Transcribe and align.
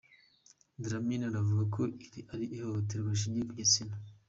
Dlamini 0.83 1.23
anavuga 1.29 1.63
ko 1.75 1.81
iri 2.05 2.21
ari 2.33 2.45
ihohoterwa 2.55 3.09
rishingiye 3.13 3.45
ku 3.49 3.53
gitsina. 3.59 3.95